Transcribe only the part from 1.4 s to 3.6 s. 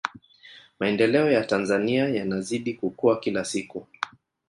tanzania yanazidi kukua kila